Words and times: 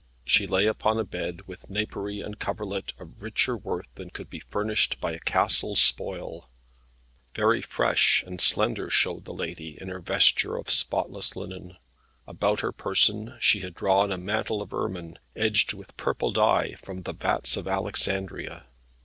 She 0.25 0.47
lay 0.47 0.65
upon 0.65 0.97
a 0.97 1.03
bed 1.03 1.41
with 1.45 1.69
napery 1.69 2.21
and 2.21 2.39
coverlet 2.39 2.93
of 2.97 3.21
richer 3.21 3.55
worth 3.55 3.85
than 3.93 4.09
could 4.09 4.31
be 4.31 4.39
furnished 4.39 4.99
by 4.99 5.11
a 5.11 5.19
castle's 5.19 5.79
spoil. 5.79 6.49
Very 7.35 7.61
fresh 7.61 8.23
and 8.25 8.41
slender 8.41 8.89
showed 8.89 9.25
the 9.25 9.31
lady 9.35 9.77
in 9.79 9.89
her 9.89 9.99
vesture 9.99 10.57
of 10.57 10.71
spotless 10.71 11.35
linen. 11.35 11.77
About 12.25 12.61
her 12.61 12.71
person 12.71 13.37
she 13.39 13.59
had 13.59 13.75
drawn 13.75 14.11
a 14.11 14.17
mantle 14.17 14.59
of 14.63 14.73
ermine, 14.73 15.19
edged 15.35 15.73
with 15.75 15.95
purple 15.97 16.31
dye 16.31 16.73
from 16.73 17.03
the 17.03 17.13
vats 17.13 17.55
of 17.55 17.67
Alexandria. 17.67 18.65